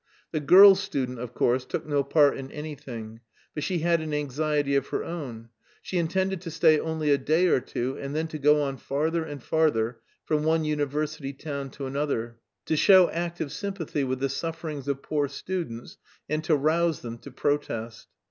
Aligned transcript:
The 0.31 0.39
girl 0.39 0.73
student, 0.73 1.19
of 1.19 1.35
course, 1.35 1.63
took 1.63 1.85
no 1.85 2.03
part 2.03 2.35
in 2.35 2.51
anything; 2.51 3.19
but 3.53 3.63
she 3.63 3.77
had 3.85 4.01
an 4.01 4.15
anxiety 4.15 4.75
of 4.75 4.87
her 4.87 5.03
own: 5.03 5.49
she 5.83 5.99
intended 5.99 6.41
to 6.41 6.49
stay 6.49 6.79
only 6.79 7.11
a 7.11 7.19
day 7.19 7.45
or 7.45 7.59
two 7.59 7.99
and 8.01 8.15
then 8.15 8.27
to 8.29 8.39
go 8.39 8.63
on 8.63 8.77
farther 8.77 9.23
and 9.23 9.43
farther 9.43 9.99
from 10.25 10.41
one 10.41 10.65
university 10.65 11.33
town 11.33 11.69
to 11.73 11.85
another 11.85 12.39
"to 12.65 12.75
show 12.75 13.11
active 13.11 13.51
sympathy 13.51 14.03
with 14.03 14.19
the 14.19 14.27
sufferings 14.29 14.87
of 14.87 15.03
poor 15.03 15.27
students 15.27 15.99
and 16.27 16.43
to 16.45 16.55
rouse 16.55 17.01
them 17.01 17.19
to 17.19 17.29
protest." 17.29 18.07